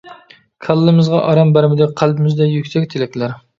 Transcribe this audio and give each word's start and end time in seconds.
كاللىمىزغا 0.67 1.19
ئارام 1.27 1.53
بەرمىدى، 1.59 1.89
قەلبىمىزدە 2.01 2.51
يۈكسەك 2.57 2.91
تىلەكلەر. 2.97 3.41